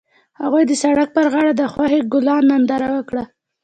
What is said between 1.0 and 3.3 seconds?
پر غاړه د خوښ ګلونه ننداره وکړه.